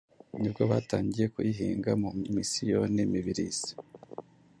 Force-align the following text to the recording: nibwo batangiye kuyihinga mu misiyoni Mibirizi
nibwo 0.39 0.63
batangiye 0.71 1.25
kuyihinga 1.33 1.91
mu 2.01 2.09
misiyoni 2.35 3.01
Mibirizi 3.11 3.71